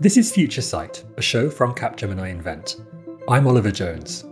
[0.00, 2.80] This is Future Sight, a show from Capgemini Invent.
[3.28, 4.24] I'm Oliver Jones.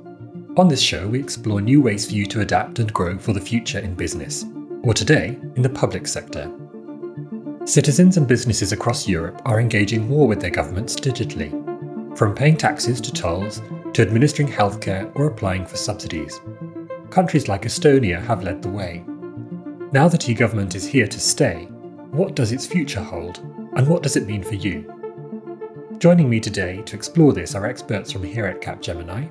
[0.57, 3.41] On this show, we explore new ways for you to adapt and grow for the
[3.41, 4.47] future in business,
[4.83, 6.51] or today, in the public sector.
[7.67, 11.53] Citizens and businesses across Europe are engaging more with their governments digitally,
[12.17, 13.61] from paying taxes to tolls
[13.93, 16.41] to administering healthcare or applying for subsidies.
[17.11, 19.05] Countries like Estonia have led the way.
[19.91, 21.65] Now that e government is here to stay,
[22.11, 23.39] what does its future hold,
[23.75, 24.85] and what does it mean for you?
[25.97, 29.31] Joining me today to explore this are experts from here at Capgemini.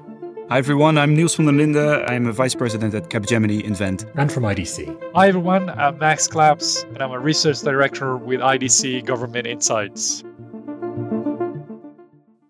[0.49, 2.09] Hi everyone, I'm Niels van der Linde.
[2.09, 4.05] I'm a vice president at Capgemini Invent.
[4.16, 4.99] And from IDC.
[5.13, 10.23] Hi everyone, I'm Max Claps, and I'm a research director with IDC Government Insights.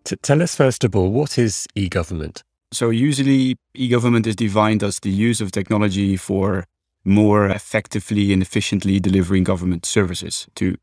[0.06, 2.42] To tell us first of all, what is e-government?
[2.72, 6.64] So usually e-government is defined as the use of technology for
[7.08, 10.78] more effectively and efficiently delivering government services to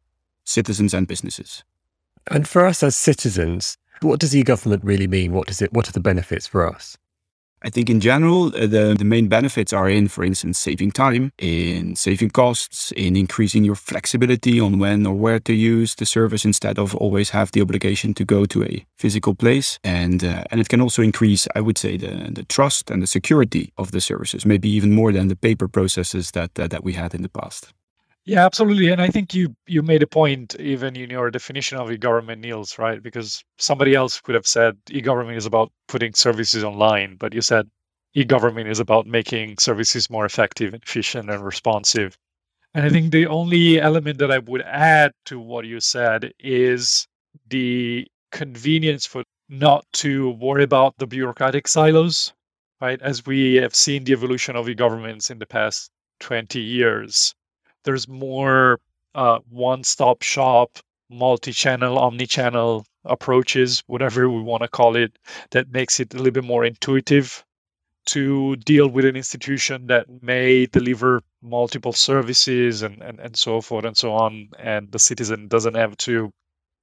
[0.44, 1.62] citizens and businesses.
[2.30, 5.32] And for us as citizens, what does e-government really mean?
[5.32, 5.72] What does it?
[5.72, 6.96] What are the benefits for us?
[7.64, 11.32] I think in general, uh, the, the main benefits are in, for instance, saving time,
[11.38, 16.44] in saving costs, in increasing your flexibility on when or where to use the service
[16.44, 19.78] instead of always have the obligation to go to a physical place.
[19.82, 23.06] And uh, and it can also increase, I would say, the, the trust and the
[23.06, 27.14] security of the services, maybe even more than the paper processes that that we had
[27.14, 27.72] in the past.
[28.26, 28.88] Yeah, absolutely.
[28.90, 32.78] And I think you you made a point even in your definition of e-government, Niels,
[32.78, 33.02] right?
[33.02, 37.68] Because somebody else could have said e-government is about putting services online, but you said
[38.14, 42.16] e-government is about making services more effective, efficient, and responsive.
[42.74, 47.06] And I think the only element that I would add to what you said is
[47.48, 52.32] the convenience for not to worry about the bureaucratic silos,
[52.80, 53.00] right?
[53.02, 57.34] As we have seen the evolution of e-governments in the past 20 years
[57.84, 58.80] there's more
[59.14, 60.78] uh, one-stop shop,
[61.10, 65.18] multi-channel, omni-channel approaches, whatever we want to call it,
[65.50, 67.44] that makes it a little bit more intuitive
[68.06, 73.84] to deal with an institution that may deliver multiple services and, and, and so forth
[73.84, 74.48] and so on.
[74.58, 76.30] And the citizen doesn't have to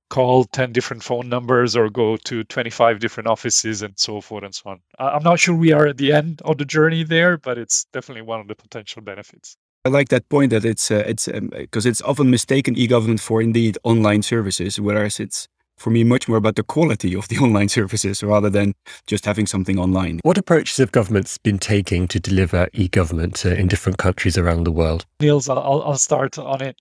[0.09, 4.53] call 10 different phone numbers or go to 25 different offices and so forth and
[4.53, 4.79] so on.
[4.99, 8.23] I'm not sure we are at the end of the journey there, but it's definitely
[8.23, 9.57] one of the potential benefits.
[9.83, 13.41] I like that point that it's uh, it's because um, it's often mistaken e-government for
[13.41, 15.47] indeed online services, whereas it's
[15.77, 18.73] for me much more about the quality of the online services rather than
[19.07, 20.19] just having something online.
[20.21, 24.71] What approaches have governments been taking to deliver e-government uh, in different countries around the
[24.71, 25.07] world?
[25.19, 26.79] Niels, I'll, I'll start on it.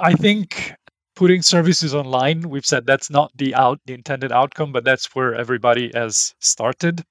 [0.00, 0.74] I think
[1.14, 5.32] putting services online, we've said that's not the out the intended outcome, but that's where
[5.32, 7.04] everybody has started.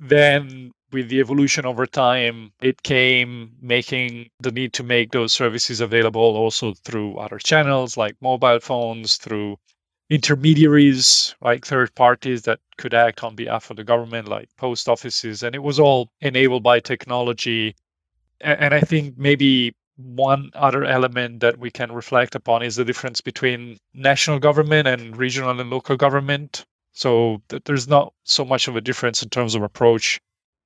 [0.00, 5.80] Then with the evolution over time, it came making the need to make those services
[5.80, 9.58] available also through other channels like mobile phones, through
[10.08, 15.42] intermediaries like third parties that could act on behalf of the government, like post offices.
[15.42, 17.74] And it was all enabled by technology.
[18.40, 23.20] And I think maybe one other element that we can reflect upon is the difference
[23.20, 26.64] between national government and regional and local government.
[26.92, 30.20] So there's not so much of a difference in terms of approach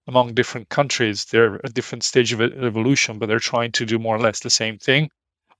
[0.08, 1.26] among different countries.
[1.26, 4.50] They're a different stage of evolution, but they're trying to do more or less the
[4.50, 5.10] same thing.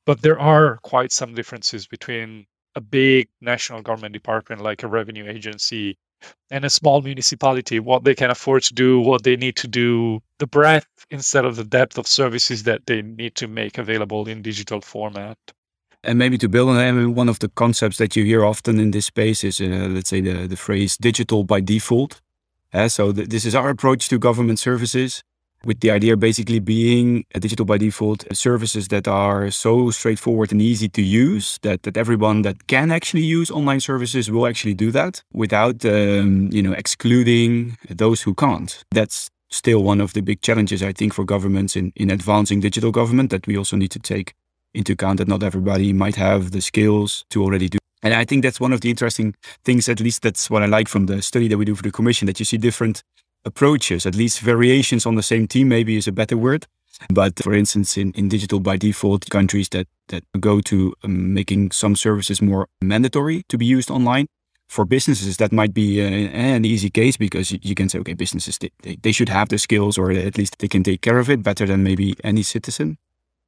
[0.06, 5.28] But there are quite some differences between a big national government department like a revenue
[5.28, 5.98] agency
[6.50, 10.20] and a small municipality, what they can afford to do, what they need to do,
[10.38, 14.42] the breadth instead of the depth of services that they need to make available in
[14.42, 15.38] digital format.
[16.03, 18.92] And maybe to build on that, one of the concepts that you hear often in
[18.92, 22.20] this space is, uh, let's say, the, the phrase digital by default.
[22.73, 25.23] Uh, so th- this is our approach to government services,
[25.65, 30.53] with the idea basically being a digital by default uh, services that are so straightforward
[30.53, 34.75] and easy to use that, that everyone that can actually use online services will actually
[34.75, 38.84] do that without um, you know excluding those who can't.
[38.91, 42.93] That's still one of the big challenges I think for governments in, in advancing digital
[42.93, 44.34] government that we also need to take
[44.75, 48.42] into account that not everybody might have the skills to already do and I think
[48.42, 49.34] that's one of the interesting
[49.65, 51.91] things, at least that's what I like from the study that we do for the
[51.91, 53.03] commission, that you see different
[53.45, 56.66] approaches, at least variations on the same theme, maybe is a better word.
[57.10, 61.71] But for instance, in, in digital by default countries that, that go to um, making
[61.71, 64.27] some services more mandatory to be used online,
[64.68, 68.59] for businesses, that might be uh, an easy case because you can say, okay, businesses,
[68.59, 71.42] they, they should have the skills or at least they can take care of it
[71.42, 72.98] better than maybe any citizen.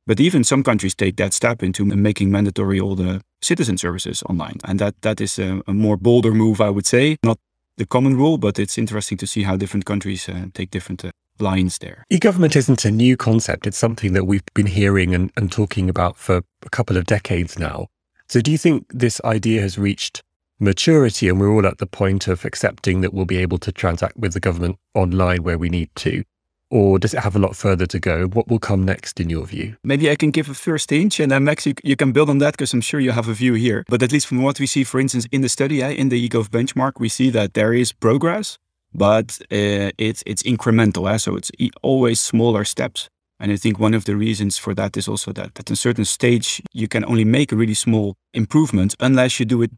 [0.06, 4.58] But even some countries take that step into making mandatory all the citizen services online.
[4.64, 7.16] And that, that is a, a more bolder move, I would say.
[7.22, 7.38] Not
[7.76, 11.10] the common rule, but it's interesting to see how different countries uh, take different uh,
[11.38, 12.04] lines there.
[12.10, 15.88] E government isn't a new concept, it's something that we've been hearing and, and talking
[15.88, 17.86] about for a couple of decades now.
[18.28, 20.22] So, do you think this idea has reached
[20.58, 24.16] maturity and we're all at the point of accepting that we'll be able to transact
[24.16, 26.22] with the government online where we need to?
[26.70, 28.26] Or does it have a lot further to go?
[28.26, 29.76] What will come next in your view?
[29.82, 32.38] Maybe I can give a first hint and then Max, you, you can build on
[32.38, 33.84] that because I'm sure you have a view here.
[33.88, 36.48] But at least from what we see, for instance, in the study, in the eGov
[36.48, 38.56] benchmark, we see that there is progress,
[38.94, 41.12] but uh, it's, it's incremental.
[41.12, 41.16] Eh?
[41.16, 41.50] So it's
[41.82, 43.08] always smaller steps.
[43.40, 46.04] And I think one of the reasons for that is also that at a certain
[46.04, 49.72] stage, you can only make a really small improvement unless you do it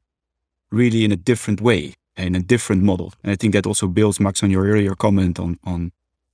[0.70, 3.14] really in a different way, in a different model.
[3.22, 5.92] And I think that also builds, Max, on your earlier comment on, on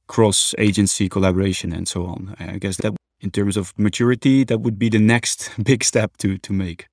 [0.09, 2.35] cross agency collaboration and so on.
[2.39, 6.39] I guess that in terms of maturity, that would be the next big step to,
[6.39, 6.87] to make.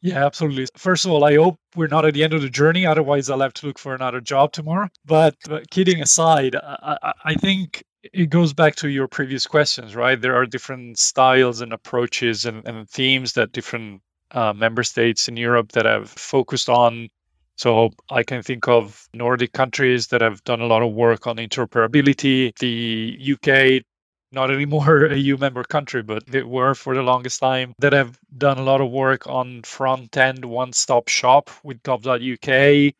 [0.00, 0.66] Yeah, absolutely.
[0.76, 2.84] First of all, I hope we're not at the end of the journey.
[2.84, 4.88] Otherwise, I'll have to look for another job tomorrow.
[5.06, 7.82] But, but kidding aside, I, I think
[8.12, 10.20] it goes back to your previous questions, right?
[10.20, 14.02] There are different styles and approaches and, and themes that different
[14.32, 17.08] uh, member states in Europe that have focused on.
[17.56, 21.36] So I can think of Nordic countries that have done a lot of work on
[21.36, 22.56] interoperability.
[22.58, 23.84] The UK,
[24.32, 28.18] not anymore a EU member country, but they were for the longest time, that have
[28.36, 32.94] done a lot of work on front end one stop shop with gov.uk,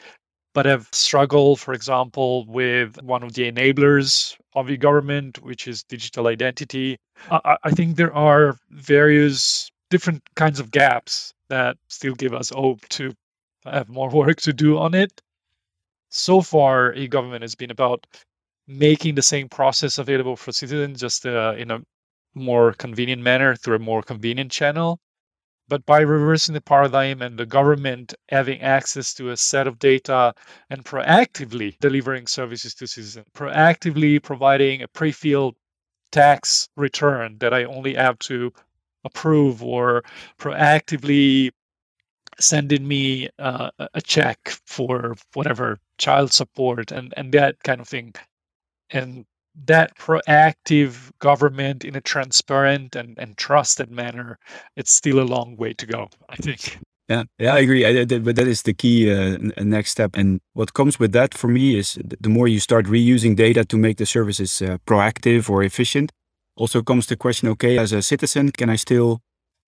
[0.55, 5.83] but have struggled, for example, with one of the enablers of the government, which is
[5.83, 6.97] digital identity.
[7.29, 12.81] I, I think there are various different kinds of gaps that still give us hope
[12.89, 13.13] to
[13.65, 15.23] have more work to do on it.
[16.11, 18.07] So far, e-government has been about
[18.67, 21.81] making the same process available for citizens just uh, in a
[22.35, 25.01] more convenient manner through a more convenient channel.
[25.67, 30.35] But by reversing the paradigm and the government having access to a set of data
[30.69, 35.57] and proactively delivering services to citizens, proactively providing a pre-filled
[36.13, 38.53] tax return that I only have to
[39.05, 40.05] approve or
[40.39, 41.51] proactively
[42.39, 48.15] sending me uh, a check for whatever child support and and that kind of thing.
[48.91, 49.25] And
[49.67, 54.37] that proactive government in a transparent and, and trusted manner
[54.77, 56.79] it's still a long way to go i think.
[57.09, 57.85] Yeah yeah i agree.
[57.87, 60.17] I, but that is the key uh, next step.
[60.17, 63.77] And what comes with that for me is the more you start reusing data to
[63.77, 66.11] make the services uh, proactive or efficient
[66.57, 69.21] also comes the question okay, as a citizen, can I still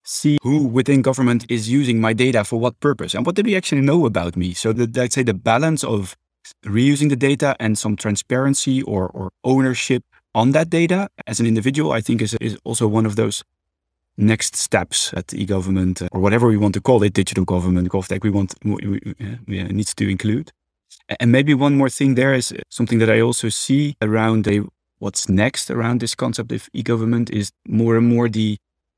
[0.07, 3.55] see who within government is using my data for what purpose and what do they
[3.55, 4.53] actually know about me?
[4.53, 6.15] So that I'd say the balance of
[6.65, 11.91] reusing the data and some transparency or, or ownership on that data as an individual,
[11.91, 13.43] I think is, is also one of those
[14.17, 18.23] next steps at e-government uh, or whatever we want to call it, digital government, GovTech,
[18.23, 19.15] we want we, we,
[19.47, 20.51] yeah, needs to include.
[21.19, 24.63] And maybe one more thing there is something that I also see around a
[24.99, 28.57] what's next around this concept of e-government is more and more the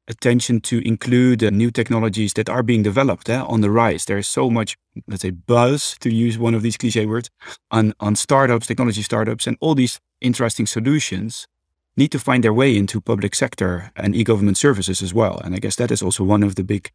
[0.10, 4.06] attention to include uh, new technologies that are being developed eh, on the rise.
[4.06, 4.78] There's so much,
[5.08, 7.30] let's say, buzz, to use one of these cliche words,
[7.72, 11.48] on, on startups, technology startups, and all these interesting solutions
[11.96, 15.40] need to find their way into public sector and e-government services as well.
[15.44, 16.92] And I guess that is also one of the big,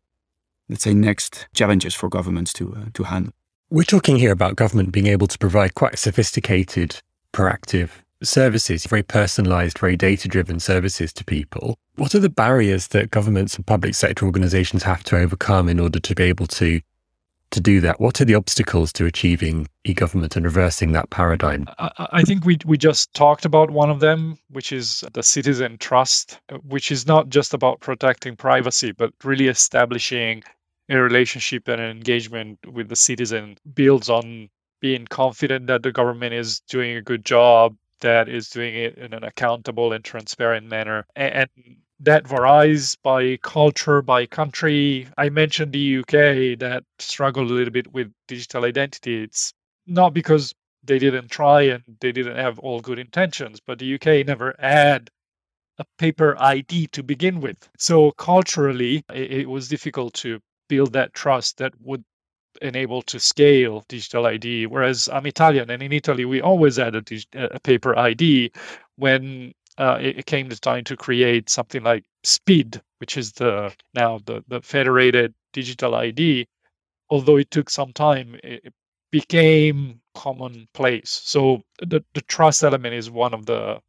[0.69, 3.33] let's say, next challenges for governments to, uh, to handle.
[3.71, 7.01] We're talking here about government being able to provide quite sophisticated,
[7.33, 7.91] proactive
[8.25, 11.79] services, very personalized, very data driven services to people.
[11.97, 16.01] What are the barriers that governments and public sector organizations have to overcome in order
[16.01, 16.81] to be able to
[17.51, 18.01] to do that?
[18.01, 21.67] What are the obstacles to achieving e-government and reversing that paradigm?
[21.79, 25.79] I, I think we we just talked about one of them, which is the citizen
[25.79, 30.43] trust, which is not just about protecting privacy, but really establishing
[30.89, 34.49] a relationship and an engagement with the citizen builds on
[34.81, 39.15] being confident that the government is doing a good job that is doing it in
[39.15, 41.07] an accountable and transparent manner.
[41.17, 41.49] And
[42.01, 45.09] that varies by culture, by country.
[45.17, 49.23] I mentioned the UK that struggled a little bit with digital identity.
[49.23, 49.55] It's
[49.87, 54.27] not because they didn't try and they didn't have all good intentions, but the UK
[54.27, 55.09] never had
[55.79, 57.57] a paper ID to begin with.
[57.79, 62.05] So culturally, it, was difficult to build that trust that would
[62.63, 64.67] enable to scale digital ID.
[64.67, 67.03] Whereas I'm Italian, and in Italy we always had a,
[67.35, 68.53] a paper ID.
[68.97, 74.21] When uh, it, came the time to create something like SPID, which is the now
[74.27, 76.47] the the federated digital ID,
[77.11, 78.73] although it took some time, it
[79.11, 81.21] became commonplace.
[81.25, 83.81] So the the trust element is one of the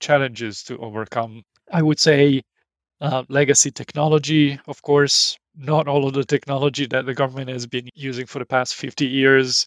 [0.00, 1.42] challenges to overcome.
[1.72, 2.42] I would say
[3.00, 7.88] uh, legacy technology, of course, not all of the technology that the government has been
[7.94, 9.66] using for the past 50 years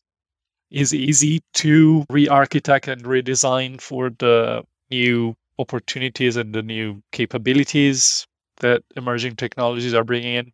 [0.71, 8.25] is easy to re-architect and redesign for the new opportunities and the new capabilities
[8.57, 10.51] that emerging technologies are bringing in.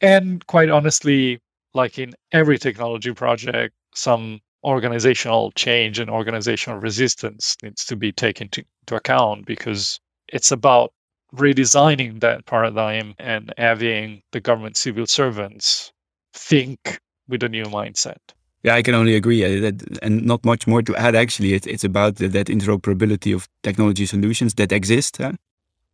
[0.00, 1.40] And quite honestly,
[1.72, 8.48] like in every technology project, some organizational change and organizational resistance needs to be taken
[8.48, 10.92] to, to account because it's about
[11.34, 15.92] redesigning that paradigm and having the government civil servants
[16.32, 16.98] think
[17.28, 18.18] with a new mindset.
[18.62, 19.44] Yeah, I can only agree.
[19.44, 19.72] Uh,
[20.02, 21.52] and not much more to add, actually.
[21.52, 25.18] It, it's about that interoperability of technology solutions that exist.
[25.18, 25.32] Huh?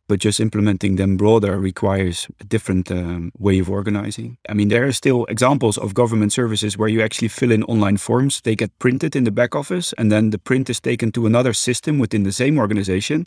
[0.07, 4.37] But just implementing them broader requires a different um, way of organizing.
[4.47, 7.97] I mean, there are still examples of government services where you actually fill in online
[7.97, 8.41] forms.
[8.41, 11.53] They get printed in the back office, and then the print is taken to another
[11.53, 13.25] system within the same organization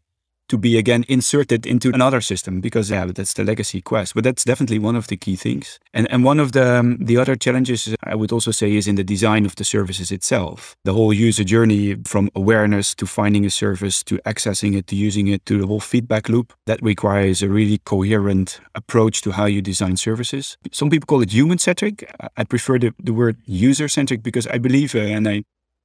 [0.49, 4.15] to be again inserted into another system because yeah that's the legacy quest.
[4.15, 5.79] But that's definitely one of the key things.
[5.93, 8.97] And and one of the um, the other challenges i would also say is in
[8.97, 10.77] the design of the services itself.
[10.85, 15.29] The whole user journey from awareness to finding a service to accessing it to using
[15.29, 19.63] it to the whole feedback loop that requires a really coherent approach to how you
[19.63, 20.57] design services.
[20.73, 22.05] Some people call it human centric
[22.37, 25.43] i prefer the, the word user centric because i believe uh, and i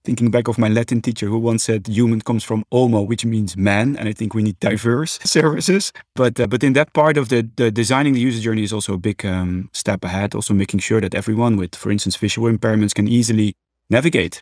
[0.09, 3.55] thinking back of my Latin teacher who once said human comes from homo, which means
[3.55, 5.93] man, and I think we need diverse services.
[6.15, 8.93] But uh, but in that part of the, the designing the user journey is also
[8.93, 10.33] a big um, step ahead.
[10.33, 13.53] Also making sure that everyone with, for instance, visual impairments can easily
[13.91, 14.41] navigate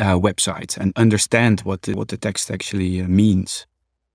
[0.00, 3.66] uh, websites and understand what the, what the text actually uh, means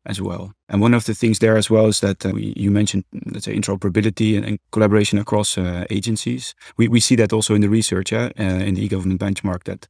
[0.08, 0.54] as well.
[0.70, 3.46] And one of the things there as well is that uh, we, you mentioned, let's
[3.46, 6.56] say, interoperability and, and collaboration across uh, agencies.
[6.78, 9.88] We, we see that also in the research uh, in the e-government benchmark that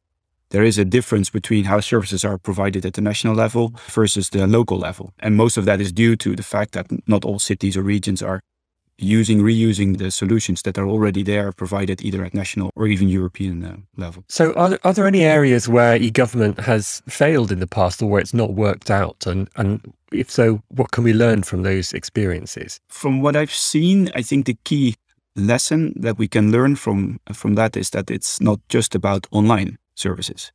[0.53, 4.45] there is a difference between how services are provided at the national level versus the
[4.45, 5.11] local level.
[5.19, 8.21] And most of that is due to the fact that not all cities or regions
[8.21, 8.39] are
[8.99, 13.65] using, reusing the solutions that are already there, provided either at national or even European
[13.65, 14.23] uh, level.
[14.29, 18.03] So, are there, are there any areas where e government has failed in the past
[18.03, 19.25] or where it's not worked out?
[19.25, 22.79] And, and if so, what can we learn from those experiences?
[22.89, 24.93] From what I've seen, I think the key
[25.35, 29.79] lesson that we can learn from from that is that it's not just about online
[29.95, 30.51] services.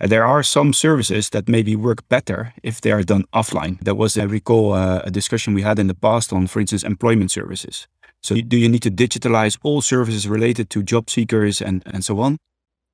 [0.00, 3.80] Uh, there are some services that maybe work better if they are done offline.
[3.80, 6.82] That was, I recall, uh, a discussion we had in the past on, for instance,
[6.82, 7.88] employment services.
[8.22, 12.20] So, do you need to digitalize all services related to job seekers and, and so
[12.20, 12.38] on?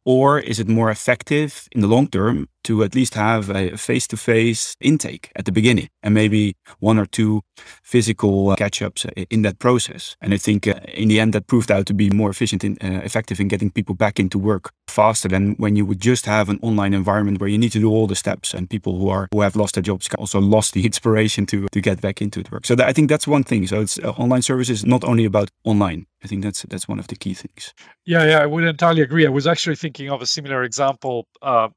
[0.05, 4.07] Or is it more effective in the long term to at least have a face
[4.09, 7.43] to face intake at the beginning and maybe one or two
[7.83, 10.17] physical uh, catch ups uh, in that process?
[10.21, 12.83] And I think uh, in the end, that proved out to be more efficient and
[12.83, 16.49] uh, effective in getting people back into work faster than when you would just have
[16.49, 19.29] an online environment where you need to do all the steps and people who are
[19.33, 22.51] who have lost their jobs also lost the inspiration to to get back into the
[22.51, 22.67] work.
[22.67, 23.67] So that, I think that's one thing.
[23.67, 26.07] So it's uh, online services not only about online.
[26.25, 27.75] I think that's that's one of the key things.
[28.05, 29.27] Yeah, yeah, I would entirely agree.
[29.27, 31.27] I was actually thinking of a similar example.
[31.41, 31.69] Uh,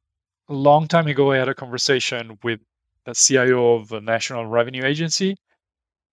[0.47, 2.59] a long time ago, I had a conversation with
[3.05, 5.37] the CIO of a national revenue agency,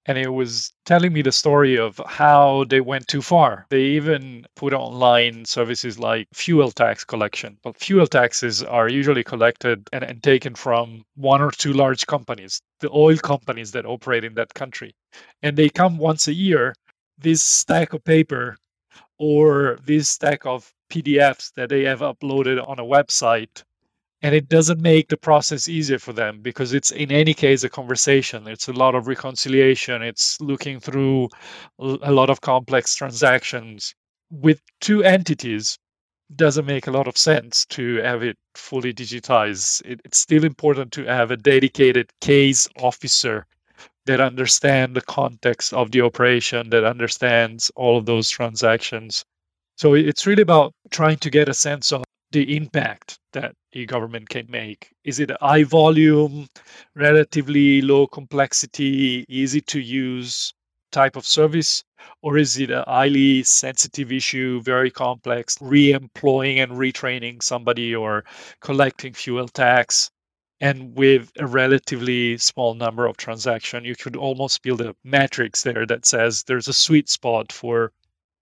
[0.06, 3.66] and it was telling me the story of how they went too far.
[3.68, 7.58] They even put online services like fuel tax collection.
[7.62, 12.60] But fuel taxes are usually collected and, and taken from one or two large companies,
[12.80, 14.94] the oil companies that operate in that country.
[15.42, 16.74] And they come once a year,
[17.18, 18.56] this stack of paper
[19.18, 23.62] or this stack of PDFs that they have uploaded on a website
[24.22, 27.68] and it doesn't make the process easier for them because it's in any case a
[27.68, 28.46] conversation.
[28.46, 30.02] It's a lot of reconciliation.
[30.02, 31.28] It's looking through
[31.78, 33.94] a lot of complex transactions
[34.30, 35.78] with two entities
[36.36, 39.82] doesn't make a lot of sense to have it fully digitized.
[39.84, 43.46] It, it's still important to have a dedicated case officer
[44.06, 49.24] that understand the context of the operation that understands all of those transactions.
[49.76, 52.02] So it's really about trying to get a sense of
[52.32, 54.92] the impact that a government can make?
[55.04, 56.48] Is it a high volume,
[56.94, 60.52] relatively low complexity, easy to use
[60.90, 61.84] type of service?
[62.22, 68.24] Or is it a highly sensitive issue, very complex, re employing and retraining somebody or
[68.60, 70.10] collecting fuel tax?
[70.60, 75.86] And with a relatively small number of transactions, you could almost build a matrix there
[75.86, 77.92] that says there's a sweet spot for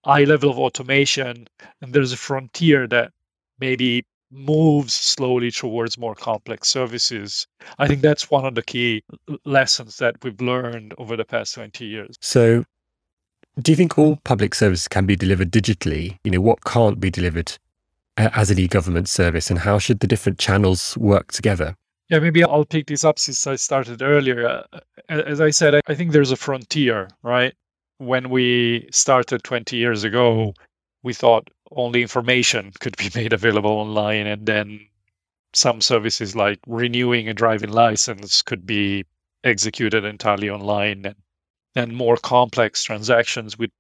[0.05, 1.47] high level of automation
[1.81, 3.13] and there's a frontier that
[3.61, 7.47] maybe moves slowly towards more complex services.
[7.79, 9.03] I think that's one of the key
[9.45, 12.17] lessons that we've learned over the past 20 years.
[12.21, 12.65] So,
[13.61, 16.17] do you think all public services can be delivered digitally?
[16.25, 17.59] You know, what can't be delivered
[18.17, 21.75] as an e government service, and how should the different channels work together?
[22.09, 24.47] Yeah, maybe I'll pick this up since I started earlier.
[24.47, 27.55] Uh, as I said, I think there's a frontier, right?
[27.99, 30.55] When we started 20 years ago,
[31.03, 34.87] we thought only information could be made available online and then
[35.55, 39.05] some services like renewing a driving license could be
[39.45, 41.17] executed entirely online and,
[41.77, 43.71] and more complex transactions with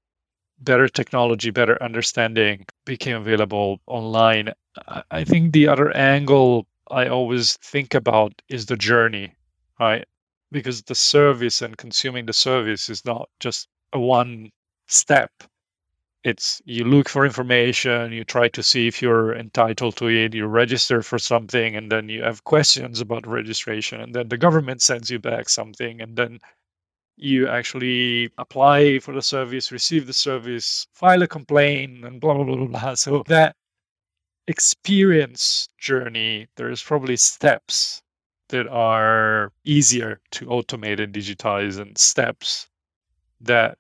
[0.60, 4.52] better technology, better understanding became available online.
[5.10, 9.34] I think the other angle I always think about is the journey,
[9.78, 10.04] right?
[10.52, 14.50] Because the service and consuming the service is not just a one
[14.88, 15.30] step.
[16.22, 20.46] It's you look for information, you try to see if you're entitled to it, you
[20.46, 25.10] register for something, and then you have questions about registration, and then the government sends
[25.10, 26.38] you back something, and then
[27.16, 32.44] you actually apply for the service, receive the service, file a complaint, and blah, blah,
[32.44, 32.94] blah, blah.
[32.94, 33.56] So that
[34.46, 38.02] experience journey, there's probably steps
[38.48, 42.68] that are easier to automate and digitize, and steps
[43.40, 43.78] that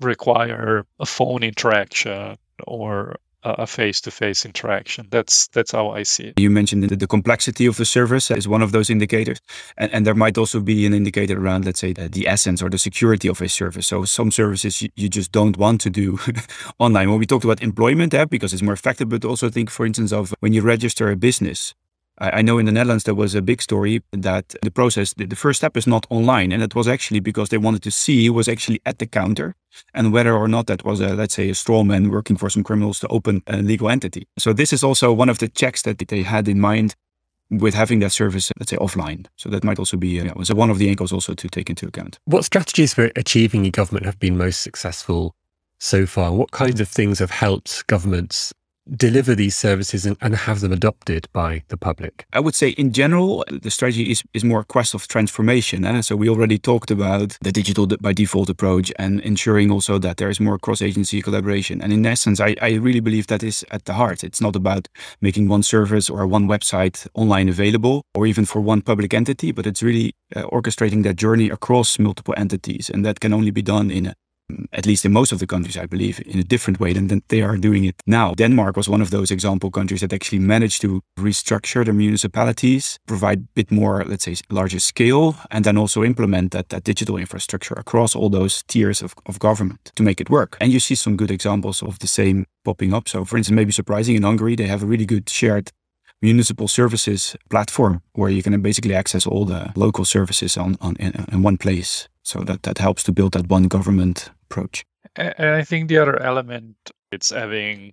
[0.00, 2.36] require a phone interaction
[2.66, 5.06] or a face-to-face interaction.
[5.10, 6.40] That's that's how I see it.
[6.40, 9.40] You mentioned the, the complexity of the service is one of those indicators,
[9.76, 12.70] and, and there might also be an indicator around, let's say, the, the essence or
[12.70, 13.86] the security of a service.
[13.86, 16.18] So some services you, you just don't want to do
[16.78, 17.10] online.
[17.10, 20.12] When we talked about employment app because it's more effective, but also think, for instance,
[20.12, 21.74] of when you register a business.
[22.18, 25.58] I know in the Netherlands there was a big story that the process, the first
[25.58, 26.52] step is not online.
[26.52, 29.56] And it was actually because they wanted to see who was actually at the counter
[29.94, 32.62] and whether or not that was, a, let's say, a straw man working for some
[32.62, 34.28] criminals to open a legal entity.
[34.38, 36.94] So this is also one of the checks that they had in mind
[37.50, 39.26] with having that service, let's say, offline.
[39.36, 42.18] So that might also be uh, one of the angles also to take into account.
[42.26, 45.34] What strategies for achieving e-government have been most successful
[45.78, 46.32] so far?
[46.32, 48.54] What kinds of things have helped governments
[48.90, 52.26] deliver these services and, and, have them adopted by the public?
[52.32, 55.84] I would say, in general, the strategy is, is more a quest of transformation.
[55.84, 56.00] Eh?
[56.02, 60.28] So, we already talked about the digital by default approach and ensuring also that there
[60.28, 61.80] is more cross agency collaboration.
[61.80, 64.24] And in essence, I, I really believe that is at the heart.
[64.24, 64.88] It's not about
[65.20, 69.66] making one service or one website online available or even for one public entity, but
[69.66, 72.90] it's really uh, orchestrating that journey across multiple entities.
[72.90, 74.14] And that can only be done in a
[74.72, 77.22] at least in most of the countries, I believe, in a different way than, than
[77.28, 78.34] they are doing it now.
[78.34, 83.38] Denmark was one of those example countries that actually managed to restructure their municipalities, provide
[83.38, 87.74] a bit more, let's say, larger scale, and then also implement that, that digital infrastructure
[87.74, 90.56] across all those tiers of, of government to make it work.
[90.60, 93.08] And you see some good examples of the same popping up.
[93.08, 95.70] So, for instance, maybe surprising in Hungary, they have a really good shared
[96.22, 101.12] municipal services platform where you can basically access all the local services on, on in,
[101.32, 102.08] in one place.
[102.24, 104.84] So that, that helps to build that one government approach.
[105.16, 106.74] And I think the other element
[107.12, 107.92] it's having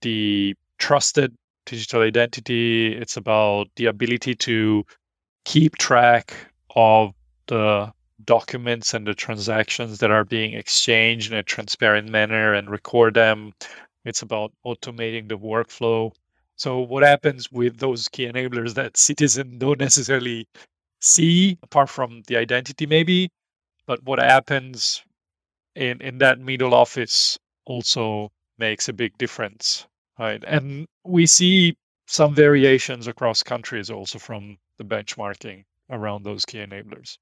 [0.00, 1.36] the trusted
[1.66, 2.96] digital identity.
[2.96, 4.84] It's about the ability to
[5.44, 6.32] keep track
[6.74, 7.12] of
[7.46, 7.92] the
[8.24, 13.52] documents and the transactions that are being exchanged in a transparent manner and record them.
[14.04, 16.12] It's about automating the workflow.
[16.56, 20.46] So, what happens with those key enablers that citizens don't necessarily
[21.00, 23.30] see, apart from the identity, maybe,
[23.86, 25.02] but what happens
[25.74, 29.86] in in that middle office also makes a big difference
[30.18, 36.58] right and we see some variations across countries also from the benchmarking around those key
[36.58, 37.16] enablers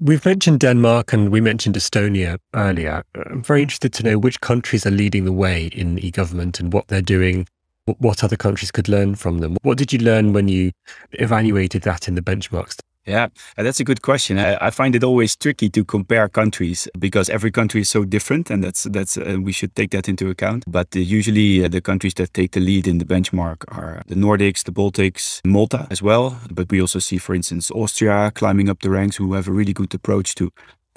[0.00, 3.04] We've mentioned Denmark and we mentioned Estonia earlier.
[3.14, 3.62] I'm very mm-hmm.
[3.62, 7.00] interested to know which countries are leading the way in e government and what they're
[7.00, 7.46] doing,
[7.86, 9.56] what other countries could learn from them.
[9.62, 10.72] What did you learn when you
[11.12, 12.80] evaluated that in the benchmarks?
[13.06, 14.38] Yeah, that's a good question.
[14.38, 18.64] I, find it always tricky to compare countries because every country is so different, and
[18.64, 20.64] that's that's uh, we should take that into account.
[20.66, 24.14] But uh, usually, uh, the countries that take the lead in the benchmark are the
[24.14, 26.40] Nordics, the Baltics, Malta as well.
[26.50, 29.74] But we also see, for instance, Austria climbing up the ranks, who have a really
[29.74, 30.50] good approach to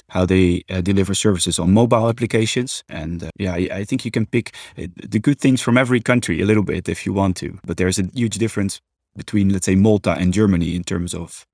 [0.10, 2.84] how they uh, deliver services on mobile applications.
[2.88, 6.00] And uh, yeah, I, I, think you can pick uh, the good things from every
[6.00, 7.60] country a little bit if you want to.
[7.66, 8.80] But there's a huge difference
[9.18, 11.46] between, let's say, Malta and Germany in terms of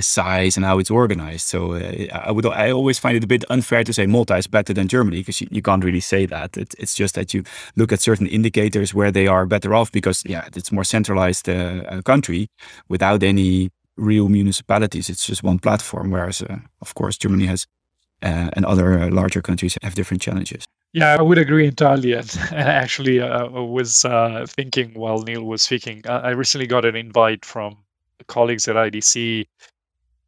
[0.00, 1.46] size and how it's organized.
[1.46, 4.46] So uh, I would I always find it a bit unfair to say Malta is
[4.46, 6.56] better than Germany because you, you can't really say that.
[6.56, 7.44] It, it's just that you
[7.76, 12.02] look at certain indicators where they are better off because yeah, it's more centralized uh,
[12.02, 12.48] country
[12.88, 15.08] without any real municipalities.
[15.08, 16.10] It's just one platform.
[16.10, 17.66] Whereas uh, of course Germany has
[18.22, 20.64] uh, and other uh, larger countries have different challenges.
[20.92, 22.14] Yeah, I would agree entirely.
[22.14, 24.04] And, actually, uh, I was
[24.48, 27.76] thinking while Neil was speaking, I recently got an invite from
[28.24, 29.46] colleagues at IDC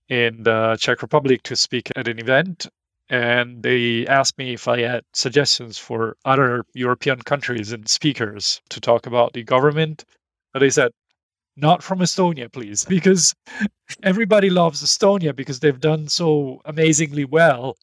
[0.08, 2.68] in the Czech Republic to speak at an event.
[3.08, 8.80] And they asked me if I had suggestions for other European countries and speakers to
[8.80, 10.04] talk about the government.
[10.52, 10.92] But they said,
[11.56, 13.34] not from Estonia, please, because
[14.02, 17.76] everybody loves Estonia because they've done so amazingly well.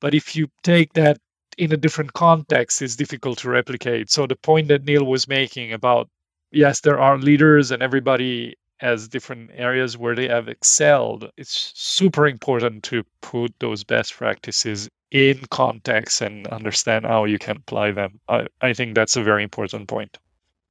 [0.00, 1.18] But if you take that
[1.56, 4.10] in a different context, it's difficult to replicate.
[4.10, 6.08] So the point that Neil was making about
[6.50, 12.26] yes, there are leaders and everybody as different areas where they have excelled, it's super
[12.26, 18.20] important to put those best practices in context and understand how you can apply them.
[18.28, 20.18] I, I think that's a very important point.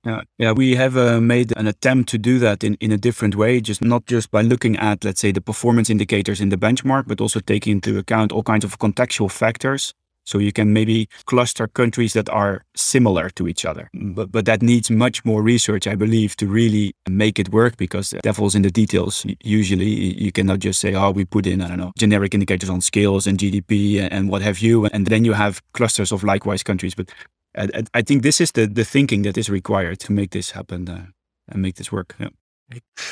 [0.06, 3.36] Yeah, yeah, we have uh, made an attempt to do that in, in a different
[3.36, 7.08] way, just not just by looking at, let's say, the performance indicators in the benchmark,
[7.08, 9.94] but also taking into account all kinds of contextual factors.
[10.26, 13.90] So you can maybe cluster countries that are similar to each other.
[13.94, 18.12] But, but that needs much more research, I believe, to really make it work because
[18.12, 19.26] the devil's in the details.
[19.44, 22.82] Usually you cannot just say, oh, we put in, I don't know, generic indicators on
[22.82, 24.86] skills and GDP and what have you.
[24.86, 26.96] And then you have clusters of likewise countries.
[26.96, 27.12] But
[27.58, 30.90] I, I think this is the, the thinking that is required to make this happen
[30.90, 31.08] uh,
[31.50, 32.16] and make this work.
[32.20, 32.30] Yeah.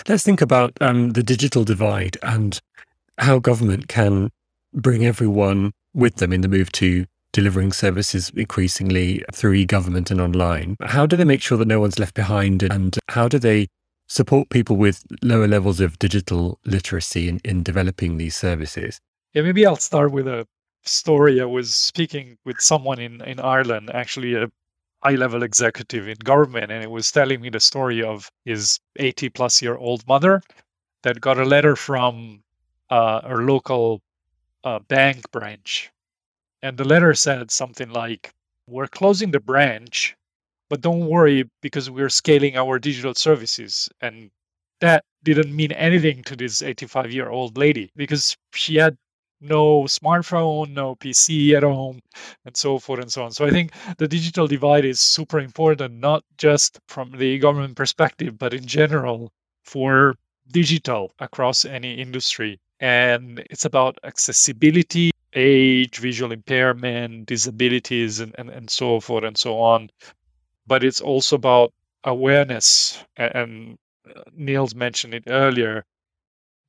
[0.08, 2.60] Let's think about um, the digital divide and
[3.18, 4.32] how government can
[4.74, 10.76] bring everyone with them in the move to delivering services increasingly through e-government and online.
[10.82, 13.68] How do they make sure that no one's left behind and how do they
[14.08, 19.00] support people with lower levels of digital literacy in, in developing these services?
[19.34, 20.46] Yeah, maybe I'll start with a
[20.84, 21.40] story.
[21.40, 24.50] I was speaking with someone in, in Ireland, actually a
[25.04, 29.30] high level executive in government, and it was telling me the story of his 80
[29.30, 30.42] plus year old mother
[31.04, 32.44] that got a letter from
[32.90, 34.02] uh, her local
[34.64, 35.92] uh, bank branch.
[36.62, 38.32] And the letter said something like,
[38.68, 40.16] We're closing the branch,
[40.70, 43.90] but don't worry because we're scaling our digital services.
[44.02, 44.32] And
[44.80, 48.98] that didn't mean anything to this 85 year old lady because she had
[49.42, 52.00] no smartphone, no PC at home,
[52.46, 53.32] and so forth and so on.
[53.32, 58.38] So I think the digital divide is super important, not just from the government perspective,
[58.38, 59.32] but in general
[59.64, 60.16] for
[60.52, 62.60] digital across any industry.
[62.82, 69.60] And it's about accessibility, age, visual impairment, disabilities, and, and, and so forth and so
[69.62, 69.90] on.
[70.68, 73.04] But it's also about awareness.
[73.16, 73.78] And, and
[74.16, 75.86] uh, Niels mentioned it earlier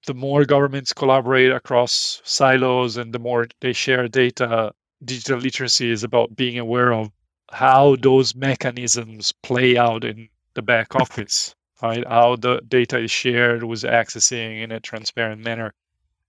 [0.07, 4.73] the more governments collaborate across silos and the more they share data,
[5.05, 7.11] digital literacy is about being aware of
[7.53, 12.07] how those mechanisms play out in the back office, right?
[12.07, 15.73] How the data is shared, was accessing in a transparent manner.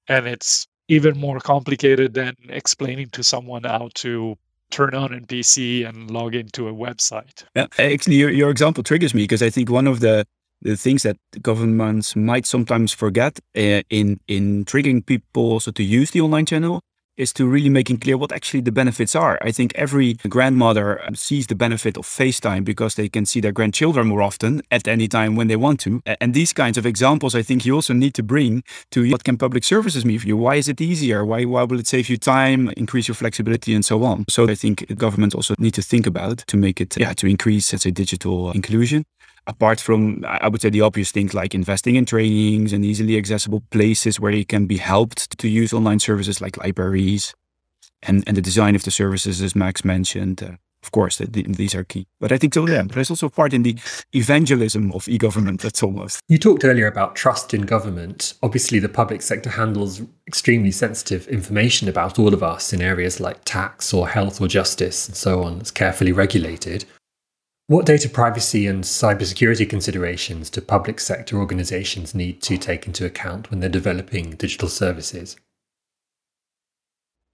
[0.07, 4.37] And it's even more complicated than explaining to someone how to
[4.71, 7.43] turn on a PC and log into a website.
[7.55, 10.25] Yeah, actually, your, your example triggers me because I think one of the
[10.61, 16.11] the things that governments might sometimes forget uh, in in triggering people also to use
[16.11, 16.81] the online channel
[17.17, 19.37] is to really making clear what actually the benefits are.
[19.41, 23.51] I think every grandmother um, sees the benefit of FaceTime because they can see their
[23.51, 26.01] grandchildren more often at any time when they want to.
[26.19, 29.37] And these kinds of examples, I think you also need to bring to what can
[29.37, 30.37] public services mean for you?
[30.37, 31.25] Why is it easier?
[31.25, 34.25] Why, why will it save you time, increase your flexibility and so on?
[34.29, 37.71] So I think governments also need to think about to make it, yeah, to increase,
[37.73, 39.05] let's say, digital inclusion
[39.47, 43.61] apart from i would say the obvious things like investing in trainings and easily accessible
[43.71, 47.33] places where you can be helped to use online services like libraries
[48.01, 51.43] and, and the design of the services as max mentioned uh, of course the, the,
[51.43, 52.05] these are key.
[52.19, 53.77] But i think so yeah there's also part in the
[54.13, 58.33] evangelism of e-government that's almost you talked earlier about trust in government.
[58.43, 63.43] Obviously the public sector handles extremely sensitive information about all of us in areas like
[63.45, 65.59] tax or health or justice and so on.
[65.59, 66.85] It's carefully regulated
[67.67, 73.49] what data privacy and cybersecurity considerations do public sector organizations need to take into account
[73.49, 75.37] when they're developing digital services?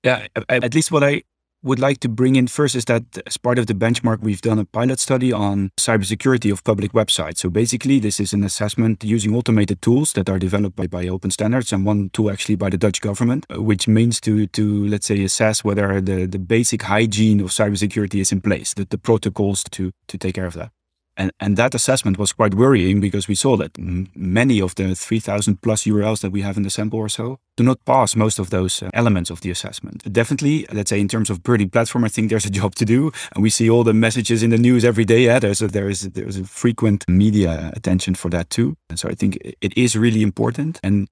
[0.04, 1.24] Yeah, at least what I
[1.62, 4.60] would like to bring in first is that as part of the benchmark, we've done
[4.60, 7.40] a pilot study on cybersecurity of public websites.
[7.40, 11.32] So basically, this is an assessment using automated tools that are developed by, by open
[11.32, 15.08] standards and one tool actually by the Dutch government, uh, which means to, to let's
[15.08, 19.64] say, assess whether the, the basic hygiene of cybersecurity is in place, the, the protocols
[19.72, 20.72] to, to take care of that.
[21.20, 25.62] And, and that assessment was quite worrying because we saw that many of the 3,000
[25.62, 28.52] plus URLs that we have in the sample or so do not pass most of
[28.52, 30.02] those uh, elements of the assessment.
[30.14, 33.12] Definitely, let's say in terms of burning platform, I think there's a job to do.
[33.36, 35.26] And we see all the messages in the news every day.
[35.26, 38.78] Yeah, there's a, there is there's a frequent media attention for that too.
[38.90, 40.80] And so I think it is really important.
[40.84, 41.10] And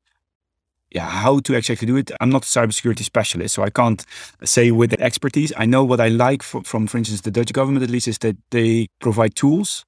[0.90, 2.12] yeah, how to exactly do it.
[2.22, 4.06] I'm not a cybersecurity specialist, so I can't
[4.46, 5.52] say with expertise.
[5.58, 8.38] I know what I like from, for instance, the Dutch government at least is that
[8.52, 9.84] they provide tools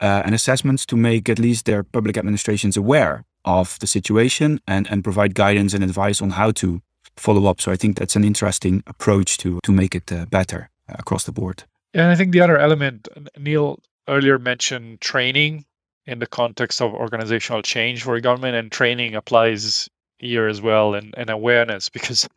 [0.00, 4.88] uh, and assessments to make at least their public administrations aware of the situation and,
[4.90, 6.82] and provide guidance and advice on how to
[7.16, 7.60] follow up.
[7.60, 11.24] So I think that's an interesting approach to to make it uh, better uh, across
[11.24, 11.64] the board.
[11.94, 13.78] And I think the other element Neil
[14.08, 15.64] earlier mentioned training
[16.06, 21.14] in the context of organizational change for government, and training applies here as well, and,
[21.16, 22.28] and awareness because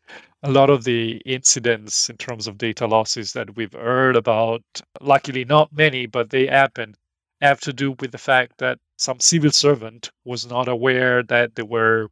[0.44, 4.64] a lot of the incidents in terms of data losses that we've heard about,
[5.02, 6.96] luckily not many, but they happen
[7.42, 11.64] have to do with the fact that some civil servant was not aware that they
[11.64, 12.10] were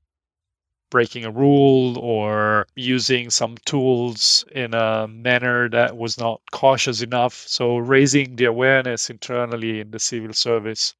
[0.89, 7.33] breaking a rule or using some tools in a manner that was not cautious enough.
[7.33, 10.95] So, raising the awareness internally in the civil service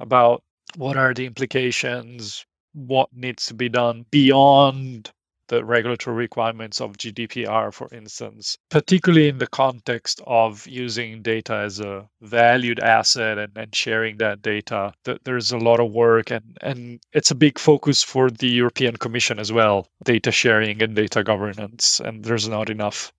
[0.00, 0.42] about
[0.76, 5.12] what are the implications, what needs to be done beyond
[5.48, 11.80] the regulatory requirements of GDPR, for instance, particularly in the context of using data as
[11.80, 14.92] a valued asset and, and sharing that data.
[15.24, 19.38] There's a lot of work, and, and it's a big focus for the European Commission
[19.38, 22.00] as well data sharing and data governance.
[22.00, 23.12] And there's not enough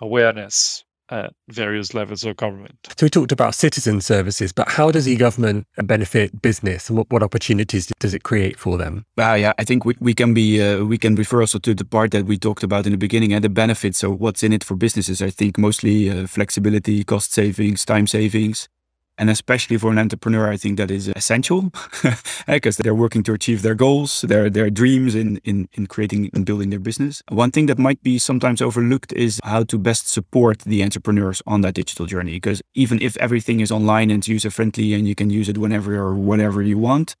[0.00, 2.74] awareness at various levels of government.
[2.96, 7.22] So we talked about citizen services, but how does e-government benefit business, and what, what
[7.22, 9.04] opportunities does it create for them?
[9.16, 11.84] Well, yeah, I think we, we can be uh, we can refer also to the
[11.84, 13.98] part that we talked about in the beginning and the benefits.
[13.98, 15.22] So what's in it for businesses?
[15.22, 18.68] I think mostly uh, flexibility, cost savings, time savings.
[19.18, 21.72] And especially for an entrepreneur, I think that is essential
[22.04, 22.14] eh,
[22.46, 26.44] because they're working to achieve their goals, their their dreams in, in, in creating and
[26.44, 27.22] building their business.
[27.28, 31.62] One thing that might be sometimes overlooked is how to best support the entrepreneurs on
[31.62, 32.32] that digital journey.
[32.32, 35.96] Because even if everything is online and user friendly and you can use it whenever
[35.96, 37.16] or whatever you want,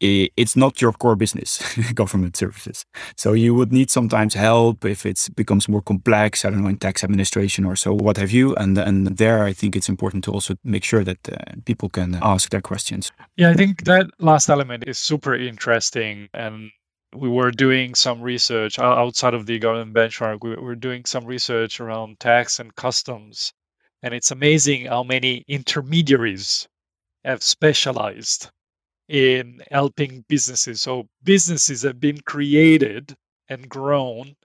[0.00, 1.62] it's not your core business,
[1.94, 2.84] government services.
[3.16, 6.76] So you would need sometimes help if it becomes more complex, I don't know, in
[6.76, 8.54] tax administration or so, what have you.
[8.56, 12.18] And, and there, I think it's important to also make sure that uh, people can
[12.22, 13.10] ask their questions.
[13.36, 16.28] Yeah, I think that last element is super interesting.
[16.34, 16.70] And
[17.14, 20.38] we were doing some research outside of the government benchmark.
[20.42, 23.52] We were doing some research around tax and customs.
[24.02, 26.68] And it's amazing how many intermediaries
[27.24, 28.50] have specialized
[29.08, 30.82] in helping businesses.
[30.82, 33.14] So businesses have been created
[33.48, 34.36] and grown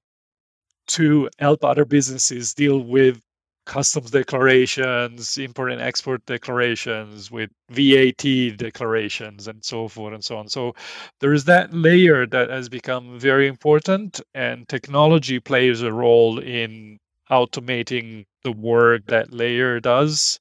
[0.88, 3.20] to help other businesses deal with
[3.66, 10.50] customs declarations, import and export declarations, with VAT declarations, and so forth and so on.
[10.50, 10.74] So
[11.22, 17.00] there is that layer that has become very important, and technology plays a role in
[17.32, 20.41] automating the work that layer does.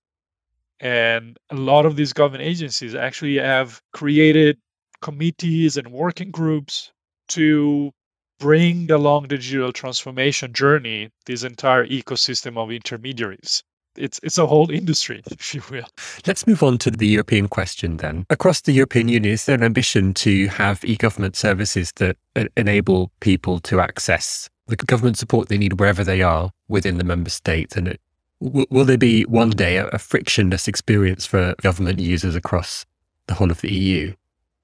[0.81, 4.59] And a lot of these government agencies actually have created
[5.03, 6.91] committees and working groups
[7.29, 7.93] to
[8.39, 13.63] bring along the digital transformation journey this entire ecosystem of intermediaries.
[13.97, 15.87] It's, it's a whole industry, if you will.
[16.27, 18.25] Let's move on to the European question then.
[18.31, 22.17] Across the European Union, is there an ambition to have e government services that
[22.57, 27.29] enable people to access the government support they need wherever they are within the member
[27.29, 27.99] states and
[28.41, 32.87] will there be one day a, a frictionless experience for government users across
[33.27, 34.15] the whole of the EU?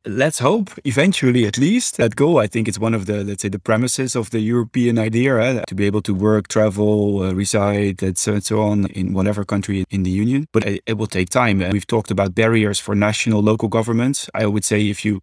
[0.06, 3.48] let's hope eventually at least that goal i think it's one of the let's say
[3.48, 5.64] the premises of the european idea eh?
[5.66, 9.44] to be able to work travel uh, reside and so, and so on in whatever
[9.44, 12.78] country in the union but it, it will take time and we've talked about barriers
[12.78, 15.20] for national local governments i would say if you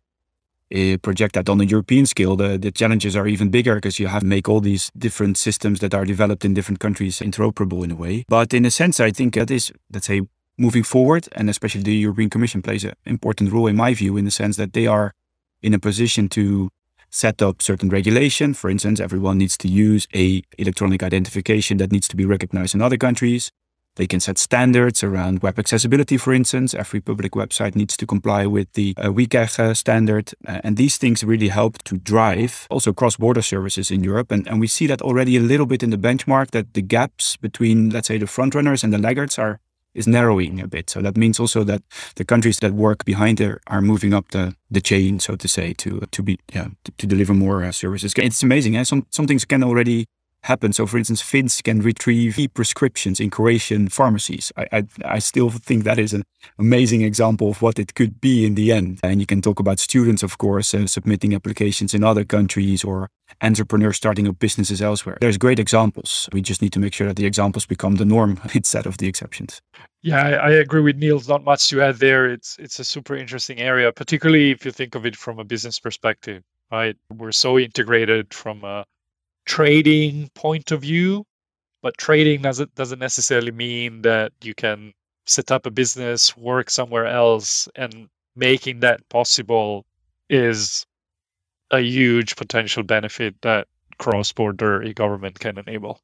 [1.01, 4.21] project that on a European scale, the, the challenges are even bigger because you have
[4.21, 7.95] to make all these different systems that are developed in different countries interoperable in a
[7.95, 8.25] way.
[8.27, 10.21] But in a sense, I think that is, let's say,
[10.57, 14.25] moving forward, and especially the European Commission plays an important role in my view, in
[14.25, 15.13] the sense that they are
[15.61, 16.69] in a position to
[17.09, 18.53] set up certain regulation.
[18.53, 22.81] For instance, everyone needs to use a electronic identification that needs to be recognized in
[22.81, 23.51] other countries.
[23.95, 26.73] They can set standards around web accessibility, for instance.
[26.73, 30.31] Every public website needs to comply with the uh, WCAG uh, standard.
[30.47, 34.31] Uh, and these things really help to drive also cross border services in Europe.
[34.31, 37.37] And, and we see that already a little bit in the benchmark that the gaps
[37.37, 39.59] between, let's say, the frontrunners and the laggards are
[39.93, 40.89] is narrowing a bit.
[40.89, 41.83] So that means also that
[42.15, 45.73] the countries that work behind there are moving up the, the chain, so to say,
[45.73, 48.13] to to be yeah to, to deliver more uh, services.
[48.17, 48.75] It's amazing.
[48.75, 48.83] Eh?
[48.83, 50.05] Some some things can already
[50.43, 50.73] happen.
[50.73, 54.51] So, for instance, Finns can retrieve e-prescriptions in Croatian pharmacies.
[54.57, 56.23] I, I, I, still think that is an
[56.59, 58.99] amazing example of what it could be in the end.
[59.03, 63.09] And you can talk about students, of course, uh, submitting applications in other countries or
[63.41, 65.17] entrepreneurs starting up businesses elsewhere.
[65.21, 66.29] There's great examples.
[66.33, 69.07] We just need to make sure that the examples become the norm instead of the
[69.07, 69.61] exceptions.
[70.01, 71.29] Yeah, I, I agree with Niels.
[71.29, 72.29] Not much to add there.
[72.29, 75.79] It's it's a super interesting area, particularly if you think of it from a business
[75.79, 76.43] perspective.
[76.71, 78.83] Right, we're so integrated from a
[79.45, 81.25] trading point of view,
[81.83, 84.93] but trading doesn't doesn't necessarily mean that you can
[85.27, 89.85] set up a business, work somewhere else, and making that possible
[90.29, 90.85] is
[91.71, 93.67] a huge potential benefit that
[93.99, 96.01] cross-border e-government can enable.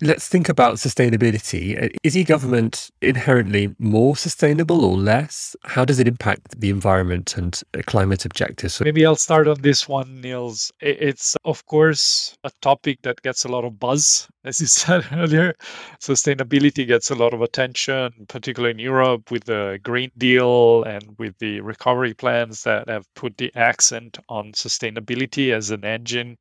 [0.00, 1.94] Let's think about sustainability.
[2.02, 5.54] Is e government inherently more sustainable or less?
[5.62, 8.80] How does it impact the environment and uh, climate objectives?
[8.80, 10.72] Maybe I'll start on this one, Niels.
[10.80, 15.54] It's, of course, a topic that gets a lot of buzz, as you said earlier.
[16.00, 21.38] Sustainability gets a lot of attention, particularly in Europe with the Green Deal and with
[21.38, 26.36] the recovery plans that have put the accent on sustainability as an engine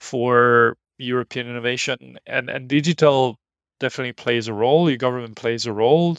[0.00, 3.38] for European innovation, and and digital
[3.80, 4.88] definitely plays a role.
[4.90, 6.18] Your government plays a role.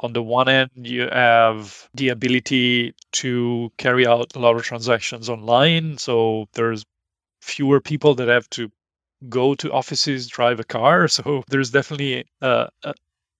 [0.00, 5.28] On the one end, you have the ability to carry out a lot of transactions
[5.30, 6.84] online, so there's
[7.42, 8.70] fewer people that have to
[9.28, 11.08] go to offices, drive a car.
[11.16, 12.94] So there's definitely a, a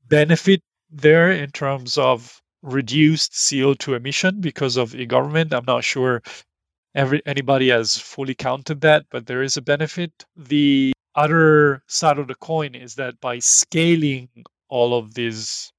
[0.08, 5.52] benefit there in terms of reduced CO2 emission because of e-government.
[5.52, 6.22] I'm not sure
[6.94, 10.24] every anybody has fully counted that, but there is a benefit.
[10.36, 14.28] The other side of the coin is that by scaling
[14.68, 15.72] all of these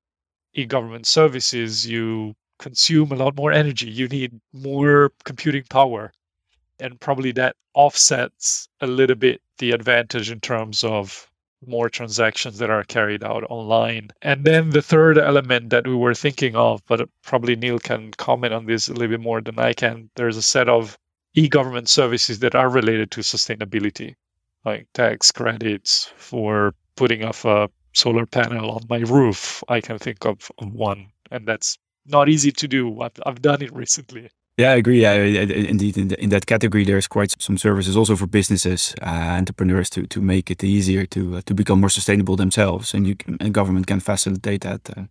[0.53, 3.89] e-government services, you consume a lot more energy.
[3.89, 6.13] You need more computing power.
[6.79, 11.29] And probably that offsets a little bit the advantage in terms of
[11.65, 14.09] more transactions that are carried out online.
[14.21, 18.53] And then the third element that we were thinking of, but probably Niels can comment
[18.53, 20.09] on this a little bit more than I can.
[20.15, 20.97] There's a set of
[21.35, 24.15] e-government services that are related to sustainability,
[24.65, 29.63] like tax credits for putting up a solar panel on my roof.
[29.67, 33.01] I can think of, one, and that's not easy to do.
[33.01, 34.29] I've, I've done it recently.
[34.57, 35.01] Yeah, I agree.
[35.01, 39.35] Yeah, indeed, in, the, in that category, there's quite some services also for businesses, uh,
[39.37, 43.15] entrepreneurs to to make it easier to uh, to become more sustainable themselves, and you
[43.15, 45.03] can, and government can facilitate that, uh,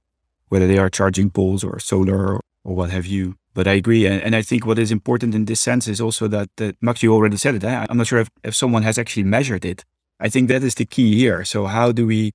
[0.49, 3.35] whether they are charging poles or solar or, or what have you.
[3.55, 4.07] But I agree.
[4.07, 7.03] And, and I think what is important in this sense is also that, that Max,
[7.03, 7.65] you already said it.
[7.65, 7.87] Eh?
[7.89, 9.85] I'm not sure if, if someone has actually measured it.
[10.21, 11.45] I think that is the key here.
[11.45, 12.33] So, how do we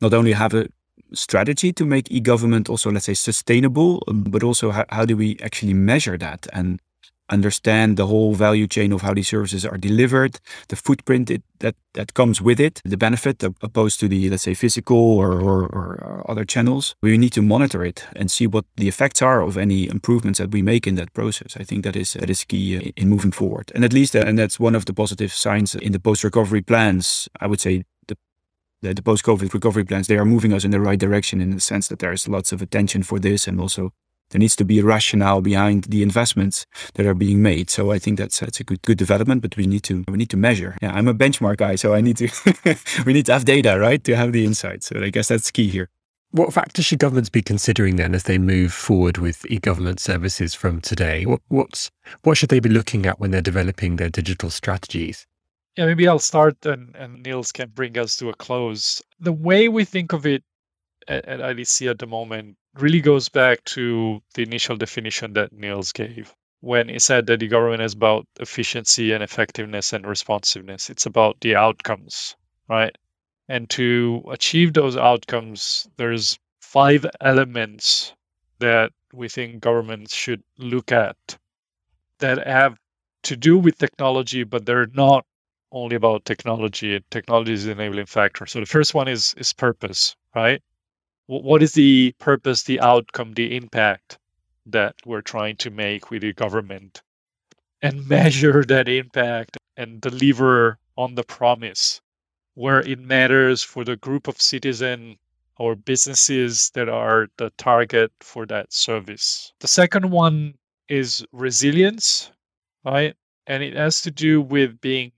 [0.00, 0.68] not only have a
[1.12, 5.38] strategy to make e government also, let's say, sustainable, but also how, how do we
[5.42, 6.46] actually measure that?
[6.52, 6.80] And
[7.30, 11.74] understand the whole value chain of how these services are delivered, the footprint it, that
[11.94, 16.24] that comes with it, the benefit opposed to the let's say physical or, or, or,
[16.28, 16.94] other channels.
[17.02, 20.52] We need to monitor it and see what the effects are of any improvements that
[20.52, 21.56] we make in that process.
[21.58, 24.24] I think that is that is key uh, in moving forward, and at least uh,
[24.26, 27.28] and that's one of the positive signs in the post-recovery plans.
[27.40, 28.16] I would say the
[28.82, 31.60] the, the post-COVID recovery plans, they are moving us in the right direction in the
[31.60, 33.92] sense that there is lots of attention for this and also
[34.30, 37.68] there needs to be a rationale behind the investments that are being made.
[37.70, 40.30] So I think that's that's a good good development, but we need to we need
[40.30, 40.76] to measure.
[40.80, 42.28] Yeah, I'm a benchmark guy, so I need to
[43.06, 44.86] we need to have data, right, to have the insights.
[44.86, 45.90] So I guess that's key here.
[46.32, 50.80] What factors should governments be considering then as they move forward with e-government services from
[50.80, 51.26] today?
[51.26, 51.90] What what's
[52.22, 55.26] what should they be looking at when they're developing their digital strategies?
[55.76, 59.02] Yeah, maybe I'll start and, and Niels can bring us to a close.
[59.18, 60.42] The way we think of it
[61.08, 65.92] at, at IDC at the moment really goes back to the initial definition that Niels
[65.92, 70.90] gave when he said that the government is about efficiency and effectiveness and responsiveness.
[70.90, 72.36] It's about the outcomes,
[72.68, 72.96] right?
[73.48, 78.14] And to achieve those outcomes, there's five elements
[78.58, 81.16] that we think governments should look at
[82.18, 82.78] that have
[83.24, 85.26] to do with technology, but they're not
[85.72, 87.02] only about technology.
[87.10, 88.46] Technology is the enabling factor.
[88.46, 90.62] So the first one is is purpose, right?
[91.30, 94.18] What is the purpose, the outcome, the impact
[94.66, 97.02] that we're trying to make with the government
[97.82, 102.00] and measure that impact and deliver on the promise
[102.54, 105.16] where it matters for the group of citizens
[105.56, 109.52] or businesses that are the target for that service.
[109.60, 110.54] The second one
[110.88, 112.32] is resilience,
[112.84, 113.14] right?
[113.46, 115.12] And it has to do with being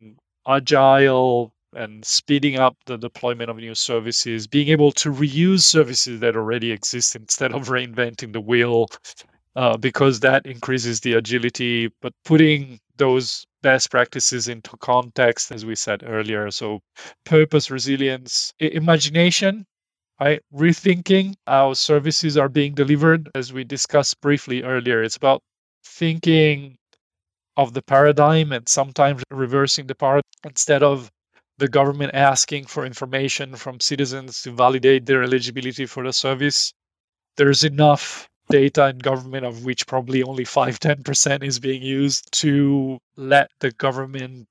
[0.46, 6.36] agile, and speeding up the deployment of new services, being able to reuse services that
[6.36, 8.88] already exist instead of reinventing the wheel,
[9.56, 15.74] uh, because that increases the agility, but putting those best practices into context, as we
[15.74, 16.50] said earlier.
[16.50, 16.80] So,
[17.24, 19.64] purpose, resilience, imagination,
[20.20, 20.40] right?
[20.54, 25.02] Rethinking how services are being delivered, as we discussed briefly earlier.
[25.02, 25.42] It's about
[25.84, 26.76] thinking
[27.56, 31.10] of the paradigm and sometimes reversing the paradigm instead of
[31.58, 36.72] the government asking for information from citizens to validate their eligibility for the service.
[37.36, 42.98] There's enough data in government of which probably only 5 10% is being used to
[43.16, 44.48] let the government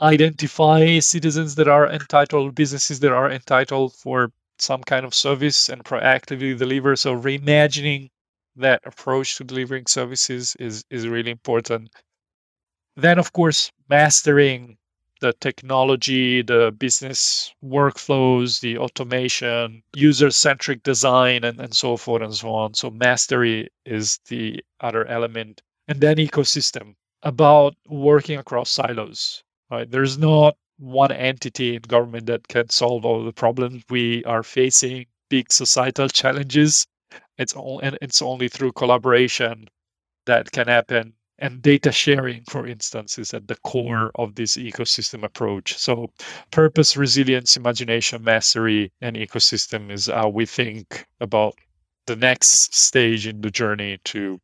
[0.00, 5.84] identify citizens that are entitled businesses that are entitled for some kind of service and
[5.84, 8.08] proactively deliver so reimagining
[8.56, 11.90] that approach to delivering services is is really important
[12.96, 14.76] then of course mastering
[15.20, 22.34] the technology, the business workflows, the automation, user centric design, and, and so forth and
[22.34, 22.74] so on.
[22.74, 25.62] So, mastery is the other element.
[25.88, 29.90] And then, ecosystem about working across silos, right?
[29.90, 35.06] There's not one entity in government that can solve all the problems we are facing,
[35.30, 36.86] big societal challenges.
[37.38, 39.68] It's all, and it's only through collaboration
[40.26, 45.22] that can happen and data sharing, for instance, is at the core of this ecosystem
[45.24, 45.76] approach.
[45.78, 46.10] So,
[46.50, 51.54] purpose, resilience, imagination, mastery, and ecosystem is how we think about
[52.06, 54.38] the next stage in the journey to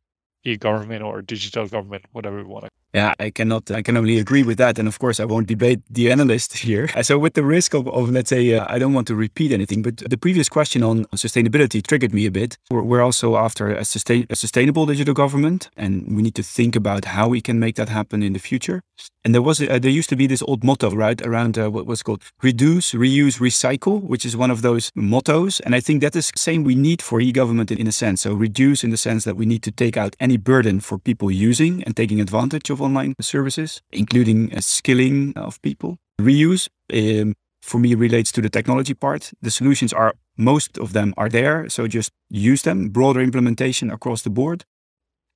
[0.45, 3.71] e-government or digital government, whatever we want to yeah, I cannot.
[3.71, 6.87] I can only agree with that, and of course, I won't debate the analyst here.
[7.01, 9.81] So, with the risk of, of let's say, uh, I don't want to repeat anything,
[9.81, 12.57] but the previous question on sustainability triggered me a bit.
[12.69, 16.75] We're, we're also after a, sustain, a sustainable digital government, and we need to think
[16.75, 18.81] about how we can make that happen in the future.
[19.25, 21.87] And there was, a, there used to be this old motto, right, around uh, what
[21.87, 25.59] was called reduce, reuse, recycle, which is one of those mottos.
[25.61, 28.21] And I think that is the same we need for e-government in, in a sense.
[28.21, 31.31] So reduce in the sense that we need to take out any burden for people
[31.31, 35.97] using and taking advantage of online services, including uh, skilling of people.
[36.21, 39.31] Reuse, um, for me, relates to the technology part.
[39.41, 41.69] The solutions are, most of them are there.
[41.69, 44.65] So just use them, broader implementation across the board.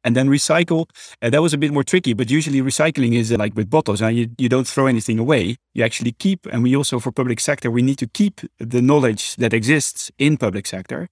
[0.04, 0.86] And then recycle,
[1.22, 4.02] uh, that was a bit more tricky, but usually recycling is uh, like with bottles.
[4.02, 6.46] Uh, you, you don't throw anything away, you actually keep.
[6.46, 10.38] And we also, for public sector, we need to keep the knowledge that exists in
[10.38, 11.10] public sector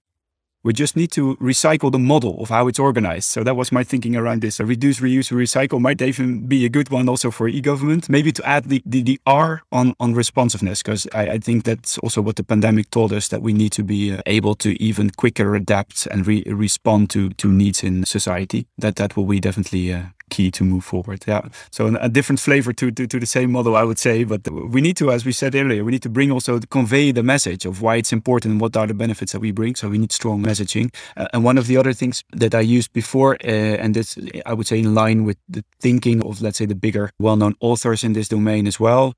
[0.66, 3.28] we just need to recycle the model of how it's organized.
[3.30, 4.56] So that was my thinking around this.
[4.56, 8.08] So reduce, reuse, recycle might even be a good one also for e-government.
[8.08, 11.98] Maybe to add the, the, the R on, on responsiveness, because I, I, think that's
[11.98, 15.10] also what the pandemic told us that we need to be uh, able to even
[15.10, 18.66] quicker adapt and re- respond to, to needs in society.
[18.76, 21.24] That that will be definitely uh, key to move forward.
[21.26, 21.42] Yeah.
[21.70, 24.24] So a different flavor to, to, to the same model, I would say.
[24.24, 27.12] But we need to, as we said earlier, we need to bring also to convey
[27.12, 29.74] the message of why it's important and what are the benefits that we bring.
[29.74, 30.94] So we need strong messaging.
[31.16, 34.52] Uh, and one of the other things that I used before, uh, and this I
[34.52, 38.12] would say in line with the thinking of let's say the bigger well-known authors in
[38.12, 39.14] this domain as well,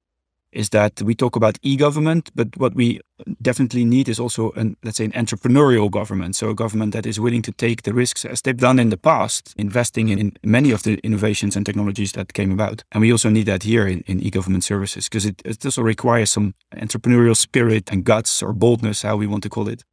[0.52, 3.00] is that we talk about e-government, but what we
[3.42, 6.36] definitely need is also an let's say an entrepreneurial government.
[6.36, 8.96] So a government that is willing to take the risks as they've done in the
[8.96, 12.82] past, investing in, in many of the innovations and technologies that came about.
[12.92, 16.30] And we also need that here in, in e-government services because it, it also requires
[16.30, 19.84] some entrepreneurial spirit and guts or boldness, how we want to call it,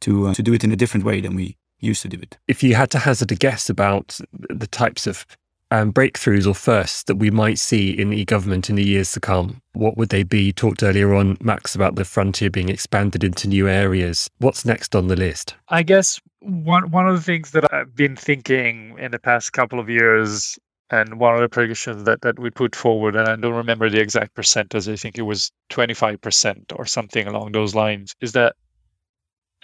[0.00, 2.38] to uh, to do it in a different way than we used to do it.
[2.48, 5.26] If you had to hazard a guess about the types of
[5.74, 9.60] um, breakthroughs or firsts that we might see in e-government in the years to come?
[9.72, 10.52] What would they be?
[10.52, 14.30] Talked earlier on, Max, about the frontier being expanded into new areas.
[14.38, 15.56] What's next on the list?
[15.68, 19.80] I guess one one of the things that I've been thinking in the past couple
[19.80, 20.56] of years,
[20.90, 24.00] and one of the predictions that, that we put forward, and I don't remember the
[24.00, 28.54] exact percentage, I think it was 25% or something along those lines, is that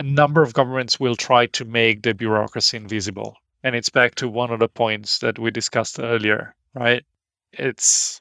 [0.00, 4.28] a number of governments will try to make the bureaucracy invisible and it's back to
[4.28, 7.04] one of the points that we discussed earlier, right?
[7.52, 8.20] It's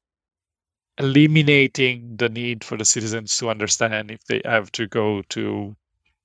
[0.97, 5.75] eliminating the need for the citizens to understand if they have to go to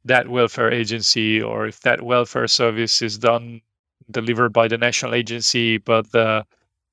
[0.04, 3.60] that welfare agency or if that welfare service is done
[4.10, 6.44] delivered by the national agency but the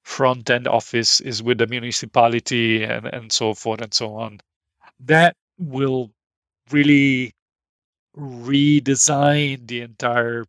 [0.03, 4.39] front end office is with the municipality and, and so forth and so on
[4.99, 6.11] that will
[6.71, 7.33] really
[8.17, 10.45] redesign the entire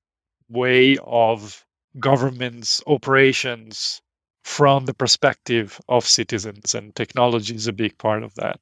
[0.53, 1.65] way of
[1.99, 4.01] government's operations
[4.45, 8.61] from the perspective of citizens, and technology is a big part of that.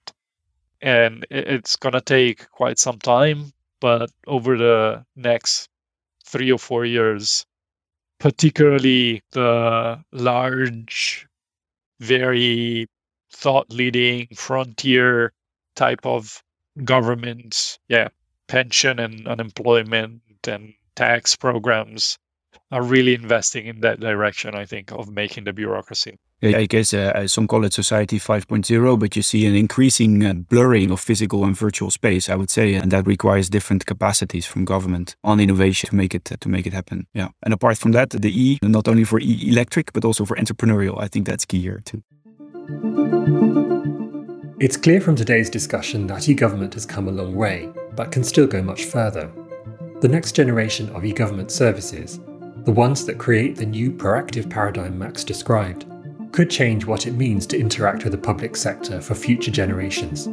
[0.83, 5.69] And it's going to take quite some time, but over the next
[6.25, 7.47] three or four years,
[8.19, 11.27] particularly the large,
[12.01, 12.87] very
[13.31, 15.33] thought leading frontier
[15.75, 16.43] type of
[16.85, 18.09] governments, yeah,
[18.47, 22.19] pension and unemployment and tax programs
[22.73, 26.19] are really investing in that direction, I think, of making the bureaucracy.
[26.43, 30.91] I guess uh, some call it society 5.0, but you see an increasing uh, blurring
[30.91, 35.17] of physical and virtual space, I would say, and that requires different capacities from government
[35.23, 37.07] on innovation to make it uh, to make it happen.
[37.13, 40.37] Yeah, and apart from that, the E not only for e electric but also for
[40.37, 40.99] entrepreneurial.
[40.99, 42.03] I think that's key here too.
[44.61, 48.47] It's clear from today's discussion that e-government has come a long way, but can still
[48.47, 49.31] go much further.
[50.01, 52.21] The next generation of e-government services
[52.65, 55.87] the ones that create the new proactive paradigm Max described,
[56.31, 60.29] could change what it means to interact with the public sector for future generations.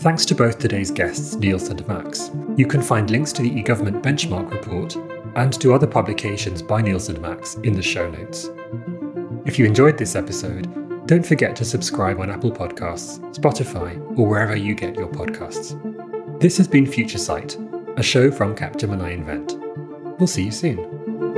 [0.00, 2.30] Thanks to both today's guests, Niels and Max.
[2.56, 4.96] You can find links to the e-government benchmark report
[5.36, 8.48] and to other publications by Niels and Max in the show notes.
[9.44, 10.72] If you enjoyed this episode,
[11.06, 15.78] Don't forget to subscribe on Apple Podcasts, Spotify, or wherever you get your podcasts.
[16.40, 17.58] This has been Future Sight,
[17.96, 19.54] a show from Capgemini Invent.
[20.18, 21.33] We'll see you soon.